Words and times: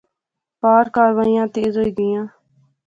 پار 0.61 0.85
کاروائیاں 0.95 1.47
تیز 1.55 1.73
ہوئی 1.77 1.91
گیئاں 1.97 2.25